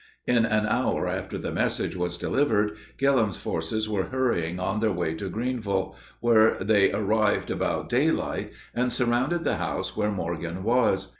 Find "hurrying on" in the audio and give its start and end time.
4.05-4.79